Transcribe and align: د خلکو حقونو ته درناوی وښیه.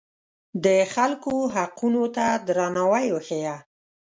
د 0.63 0.67
خلکو 0.93 1.33
حقونو 1.55 2.03
ته 2.15 2.25
درناوی 2.47 3.05
وښیه. 3.11 3.55